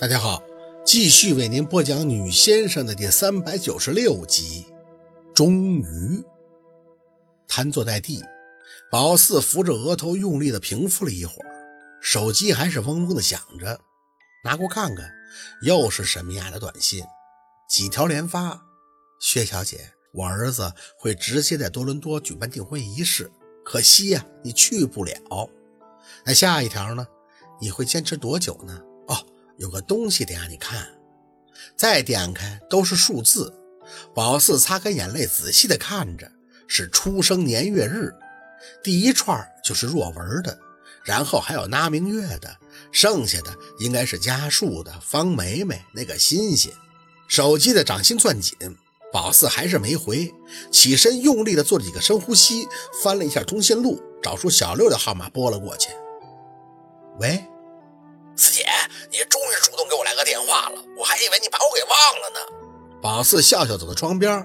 [0.00, 0.40] 大家好，
[0.86, 4.64] 继续为您播讲《女先生》的第三百九十六集。
[5.34, 6.22] 终于，
[7.48, 8.22] 瘫坐在地，
[8.92, 11.50] 宝四扶着额头，用力的平复了一会儿，
[12.00, 13.80] 手机还是嗡嗡的响着。
[14.44, 15.10] 拿过看看，
[15.62, 17.04] 又是什么样的短信，
[17.68, 18.62] 几条连发
[19.18, 23.28] ：“薛小姐，我儿子会直接在多伦多举办订婚仪式，
[23.64, 25.50] 可惜呀，你去不了。”
[26.24, 27.04] 那下一条呢？
[27.60, 28.80] 你会坚持多久呢？
[29.58, 30.88] 有个东西得让你看，
[31.76, 33.52] 再点开都是数字。
[34.14, 36.30] 宝四擦干眼泪，仔细的看着，
[36.68, 38.14] 是出生年月日。
[38.84, 40.56] 第一串就是若文的，
[41.04, 42.56] 然后还有那明月的，
[42.92, 46.72] 剩下的应该是家树的、方梅梅那个欣欣。
[47.26, 48.56] 手机的掌心攥紧，
[49.12, 50.32] 宝四还是没回，
[50.70, 52.68] 起身用力的做了几个深呼吸，
[53.02, 55.88] 翻了一下通讯录，找出小六的号码拨了过去。
[57.18, 57.42] 喂。
[59.10, 62.40] 你终于主动给我来个电话了，我还以为你把我给忘了呢。
[63.00, 64.44] 宝四笑笑走到窗边，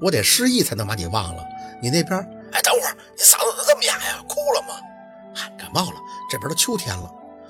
[0.00, 1.44] 我得失忆才能把你忘了。
[1.82, 2.18] 你那边？
[2.52, 4.24] 哎，等会儿，你嗓子怎么这么哑呀？
[4.28, 4.80] 哭了吗？
[5.34, 5.96] 嗨，感冒了，
[6.30, 7.04] 这边都秋天了。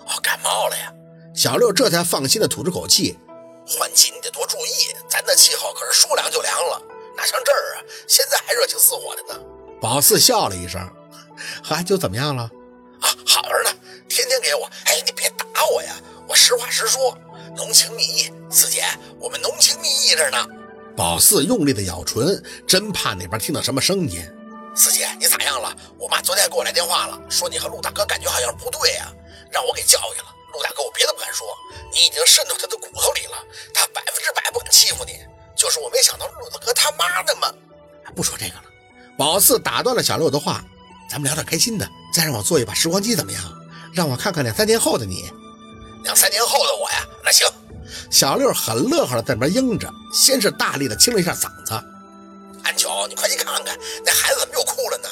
[0.06, 0.92] 哦，感冒了呀。
[1.34, 3.18] 小六这才放心的吐出口气。
[3.66, 6.82] 换季你得多注意，咱的气候可是说凉就凉了，
[7.16, 9.40] 哪像这儿啊，现在还热情似火的呢。
[9.80, 10.80] 宝四笑了一声，
[11.62, 12.50] 和安九怎么样了？
[13.00, 13.70] 啊，好着呢，
[14.08, 14.68] 天天给我。
[14.86, 15.94] 哎，你别打我呀，
[16.28, 17.16] 我实话实说，
[17.56, 18.30] 浓情蜜意。
[18.50, 18.84] 四姐，
[19.18, 20.46] 我们浓情蜜意着呢。
[20.94, 24.22] 宝四用力的咬唇，真怕那边听到什么声音。
[24.74, 25.74] 四姐，你咋样了？
[25.98, 29.10] 我妈昨天给我来电话了，说你和陆大哥感觉好像不对呀，
[29.50, 30.26] 让我给教育了。
[30.52, 31.46] 陆大哥，我别的不敢说，
[31.94, 35.12] 你已经渗透他的骨头里了，他百分之百不敢欺负你。
[35.56, 37.50] 就是我没想到陆大哥他妈的嘛。
[38.14, 38.64] 不说这个了。
[39.16, 40.62] 宝四打断了小六的话，
[41.10, 41.88] 咱们聊点开心的。
[42.14, 43.42] 再让我做一把时光机怎么样？
[43.94, 45.30] 让我看看两三年后的你。
[46.04, 47.46] 两三年后的我呀，那行。
[48.10, 51.72] 小六很乐呵的在那边应着，先是大力的清了一下嗓子。
[52.62, 55.08] 安九，你快去看看，那孩子怎么又哭了呢？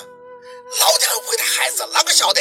[0.81, 2.41] 老娘不会带孩子，哪个晓得？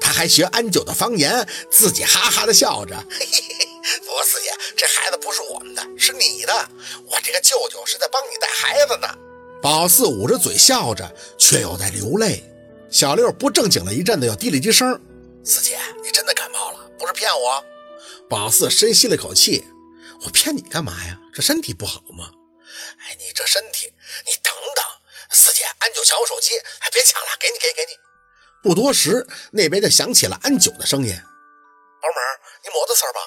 [0.00, 2.96] 他还学安九的方言，自己哈哈的笑着。
[3.10, 3.68] 嘿嘿嘿，
[4.00, 6.68] 不四爷，这孩子不是我们的，是你的。
[7.06, 9.08] 我这个舅舅是在帮你带孩子呢。
[9.62, 12.44] 宝四捂着嘴笑着，却又在流泪。
[12.90, 15.00] 小六不正经了一阵子，又低了低声
[15.44, 17.62] ：“四姐，你真的感冒了，不是骗我。”
[18.28, 19.64] 宝四深吸了口气
[20.26, 21.18] ：“我骗你干嘛呀？
[21.32, 22.32] 这身体不好吗
[22.98, 23.92] ？”“哎，你这身体……
[24.26, 24.84] 你等等，
[25.30, 27.92] 四姐，安九抢我手机，哎，别抢了，给你，给你，给你。”
[28.62, 31.14] 不多时，那边就响起了安九的声音
[32.02, 32.32] ：“宝妹儿，
[32.64, 33.20] 你没的事儿吧？”“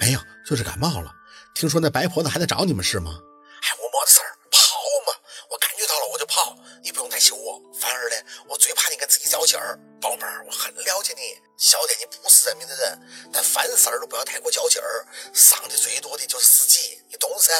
[0.00, 1.14] 没有，就是感冒了。
[1.54, 3.20] 听说那白婆子还在找你们是吗
[3.62, 4.58] ？”“哎，我没的事儿，跑
[5.06, 5.14] 嘛，
[5.50, 7.62] 我感觉到了我就跑，你不用担心我。
[7.78, 8.16] 反而呢。”
[8.48, 12.96] 我最怕你跟自己较劲儿，宝贝儿，我很了解你，晓得你不是人命的人，
[13.32, 17.52] 但凡事儿都不要太过较劲儿，伤的最多的就是自己，你懂噻？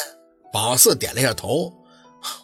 [0.53, 1.73] 宝四点了一下头，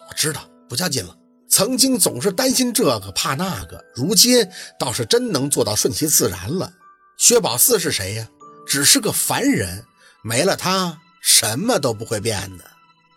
[0.09, 1.17] 我知道，不较劲了。
[1.49, 4.45] 曾经总是担心这个怕那个，如今
[4.77, 6.73] 倒是真能做到顺其自然了。
[7.17, 8.29] 薛宝四是谁呀？
[8.67, 9.87] 只是个凡人，
[10.25, 12.65] 没了他，什么都不会变的。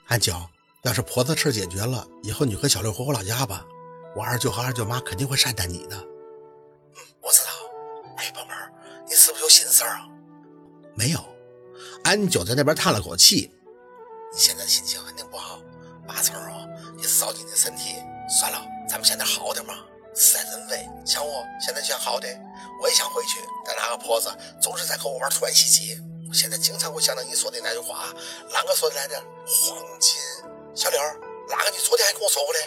[0.05, 0.35] 安九，
[0.83, 3.65] 要是婆子事解决了，以后你和小六回我老家吧。
[4.15, 5.97] 我二舅和二舅妈肯定会善待你的。
[9.25, 10.05] 是不是有心事啊？
[10.93, 11.19] 没有。
[12.03, 13.51] 安九在那边叹了口气。
[14.31, 15.59] 你现在心情肯定不好，
[16.07, 16.61] 八成啊
[16.99, 17.95] 也是着急你的身体。
[18.29, 19.73] 算了，咱们现在好点嘛。
[20.13, 22.27] 事在人为，像我现在想好的，
[22.79, 24.29] 我也想回去，但那个婆子
[24.61, 25.99] 总是在跟我玩突然袭击。
[26.29, 28.13] 我现在经常会想到你说的那句话，
[28.53, 29.19] 哪个说的来着？
[29.47, 30.21] 黄金。
[30.75, 31.01] 小刘，
[31.49, 32.59] 哪个你昨天还跟我说过的？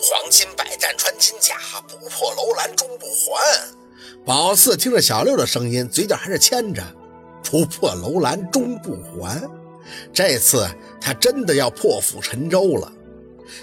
[0.00, 3.85] 黄金百战穿金甲，不破楼兰终不还。
[4.26, 6.82] 宝四听着小六的声音，嘴角还是牵着
[7.48, 9.40] “不破楼兰终不还”。
[10.12, 10.68] 这次
[11.00, 12.92] 他真的要破釜沉舟了。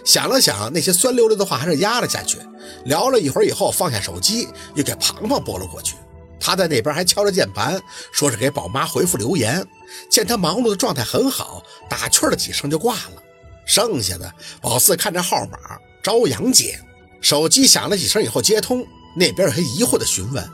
[0.06, 2.38] 想了想，那些酸溜溜的话还是压了下去。
[2.86, 5.96] 聊了一会儿以后，放下手机，又给庞庞拨了过去。
[6.40, 7.78] 他在那边还敲着键盘，
[8.14, 9.68] 说是给宝妈回复留言。
[10.10, 13.22] 见他忙碌的状态很好，打趣了几声就挂了。
[13.66, 15.58] 剩下的，宝四看着号码。
[16.02, 16.80] 朝阳姐，
[17.20, 20.50] 手机响了几声以后接通，那边还疑惑的询问：“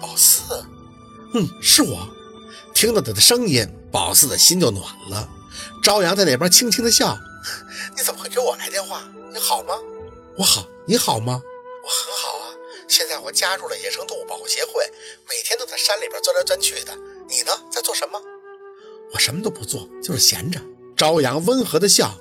[0.00, 0.42] 宝四，
[1.34, 2.08] 嗯，是我。”
[2.74, 5.28] 听到他的声音，宝四的心就暖了。
[5.82, 7.18] 朝阳在那边轻轻的笑
[7.96, 9.02] ：“你怎么会给我来电话？
[9.32, 9.74] 你好吗？
[10.36, 11.42] 我好，你好吗？
[11.84, 12.54] 我很好啊。
[12.88, 14.84] 现在我加入了野生动物保护协会，
[15.28, 16.96] 每天都在山里边钻来钻去的。
[17.28, 18.20] 你呢，在做什么？
[19.12, 20.60] 我什么都不做，就是闲着。”
[20.96, 22.14] 朝阳温和的笑：“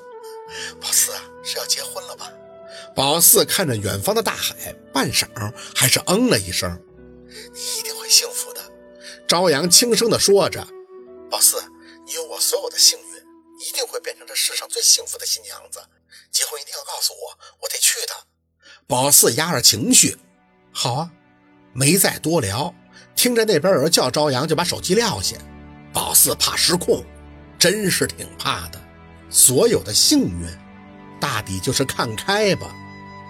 [0.80, 2.09] 宝四啊。”是要结婚了
[3.00, 5.26] 宝四看着远方的大海，半晌
[5.74, 6.70] 还是嗯了一声
[7.32, 8.60] ：“你一定会幸福的。”
[9.26, 10.68] 朝阳轻声地说着
[11.32, 11.64] ：“宝四，
[12.06, 15.80] 你有我所有的幸运，一定会变成这世上最幸福的新娘子。
[16.30, 18.14] 结婚一定要告诉我，我得去的。
[18.86, 20.18] 宝四压着情绪，
[20.74, 21.10] 好啊，
[21.72, 22.76] 没再多聊。
[23.16, 25.38] 听着那边有人叫朝阳，就把手机撂下。
[25.94, 27.06] 宝四怕失控，
[27.58, 28.82] 真是挺怕的。
[29.30, 30.46] 所有的幸运，
[31.22, 32.76] 大抵就是看开吧。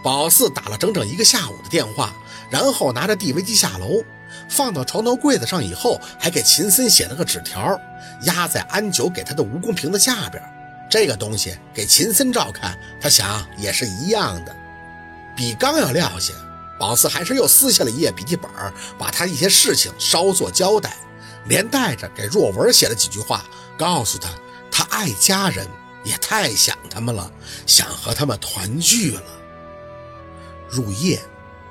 [0.02, 2.14] 宝四打了整整一个下午的电话，
[2.50, 4.04] 然后拿着 DV 机下楼，
[4.50, 7.80] 放到床头柜子上以后，还给秦森写了个纸条，
[8.24, 10.42] 压在安九给他的蜈蚣瓶子下边。
[10.90, 14.56] 这个东西给秦森照看，他想也是一样的。
[15.36, 16.34] 笔刚要撂下，
[16.80, 18.50] 宝四还是又撕下了一页笔记本，
[18.98, 20.96] 把他一些事情稍作交代，
[21.46, 23.44] 连带着给若文写了几句话，
[23.78, 24.30] 告诉他
[24.72, 25.68] 他爱家人，
[26.04, 27.30] 也太想他们了，
[27.68, 29.22] 想和他们团聚了。
[30.70, 31.20] 入夜，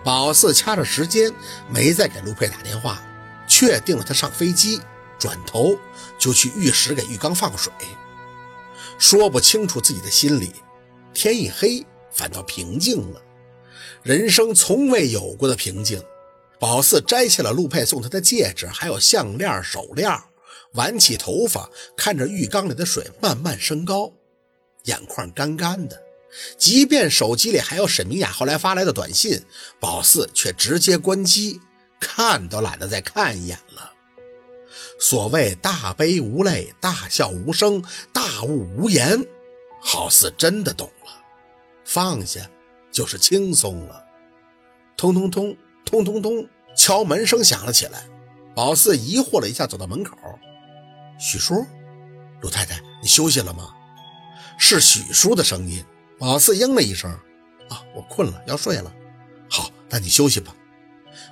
[0.04, 1.32] 宝四掐着时间，
[1.68, 3.02] 没再给陆佩打电话，
[3.46, 4.80] 确定了他上飞机，
[5.18, 5.76] 转头
[6.18, 7.72] 就去浴室给浴缸放水。
[8.98, 10.52] 说不清楚自己的心里，
[11.14, 13.22] 天一黑，反倒平静了，
[14.02, 16.02] 人生从未有过的平静。
[16.60, 20.10] 宝四摘下了陆佩送他的戒指，还有项链、手链，
[20.72, 24.12] 挽起头发，看着浴缸里的水慢慢升高，
[24.84, 26.02] 眼眶干干的。
[26.56, 29.42] 即便手机里还有沈明雅后来发来的短信，
[29.80, 31.60] 宝四却直接关机，
[31.98, 33.92] 看都懒得再看一眼了。
[35.00, 37.82] 所谓大悲无泪，大笑无声，
[38.12, 39.24] 大悟无言，
[39.80, 41.12] 好似真的懂了。
[41.84, 42.48] 放下
[42.92, 44.04] 就是轻松了。
[44.96, 48.06] 通通通通通通，敲门声响了起来。
[48.54, 50.16] 宝四疑惑了一下，走到门口。
[51.18, 51.64] 许叔，
[52.42, 53.70] 陆太太，你休息了吗？
[54.58, 55.84] 是许叔的声音。
[56.18, 57.10] 宝四应了一声
[57.70, 58.92] ：“啊，我困了，要睡了。
[59.48, 60.54] 好，那你休息吧。”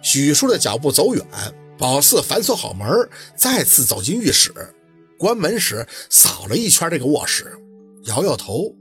[0.02, 1.24] 许叔的脚步走远，
[1.78, 2.88] 宝四反锁好门，
[3.36, 4.52] 再次走进浴室。
[5.18, 7.58] 关门时扫了一圈这个卧室，
[8.04, 8.74] 摇摇头。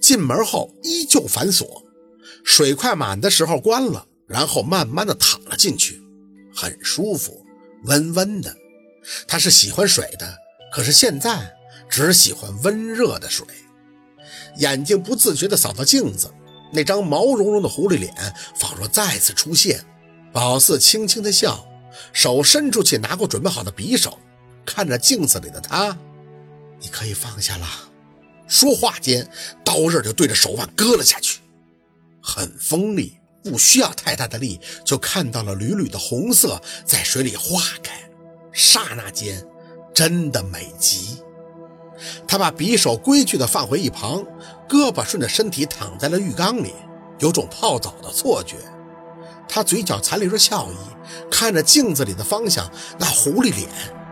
[0.00, 1.84] 进门后依旧反锁，
[2.44, 6.02] 水快满的时候关了，然后慢慢的躺了进去，
[6.54, 7.46] 很舒服，
[7.84, 8.54] 温温的。
[9.26, 10.36] 他是喜欢水的，
[10.72, 11.50] 可是现在
[11.88, 13.46] 只喜欢温热的水。
[14.56, 16.32] 眼睛不自觉地扫到镜子，
[16.72, 18.12] 那张毛茸茸的狐狸脸
[18.54, 19.84] 仿若再次出现。
[20.32, 21.66] 宝四轻轻地笑，
[22.12, 24.18] 手伸出去拿过准备好的匕首，
[24.64, 25.96] 看着镜子里的他
[26.80, 27.66] ：“你可以放下了。”
[28.46, 29.28] 说话间，
[29.64, 31.40] 刀刃就对着手腕割了下去，
[32.20, 38.10] 很锋利，不需要太大的力，就看到了缕缕的红色在水里化开，
[38.52, 39.44] 刹那间，
[39.94, 41.22] 真的美极。
[42.26, 44.24] 他把匕首规矩地放回一旁，
[44.68, 46.74] 胳膊顺着身体躺在了浴缸里，
[47.18, 48.56] 有种泡澡的错觉。
[49.48, 50.76] 他嘴角残留着笑意，
[51.30, 53.68] 看着镜子里的方向，那狐狸脸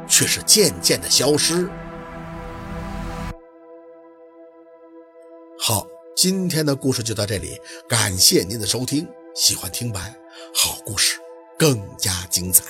[0.08, 1.68] 却是渐渐的消失。
[5.60, 5.86] 好，
[6.16, 7.56] 今天的故事就到这里，
[7.88, 9.06] 感谢您的收听。
[9.34, 10.14] 喜欢听白，
[10.52, 11.20] 好故事
[11.56, 12.64] 更加精彩。